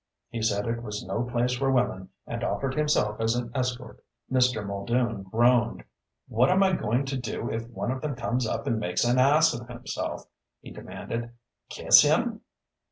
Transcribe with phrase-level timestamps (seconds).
[0.29, 4.65] He said it was no place for women and offered himself as an escort." Mr.
[4.65, 5.83] Muldoon groaned.
[6.27, 9.19] "What am I going to do if one of them comes up and makes an
[9.19, 10.23] ass of himself?"
[10.59, 11.29] he demanded.
[11.69, 12.41] "Kiss him?"